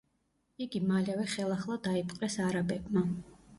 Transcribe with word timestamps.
იგი 0.65 0.81
მალევე 0.91 1.27
ხელახლა 1.35 1.79
დაიპყრეს 1.89 2.41
არაბებმა. 2.49 3.07